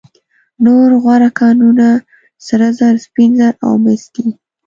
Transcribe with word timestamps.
نور 0.65 0.89
غوره 1.03 1.29
کانونه 1.39 1.89
سره 2.47 2.67
زر، 2.77 2.95
سپین 3.05 3.31
زر 3.39 3.53
او 3.65 3.73
مس 3.83 4.03
دي. 4.13 4.25